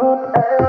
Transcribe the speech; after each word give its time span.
Oh. 0.00 0.67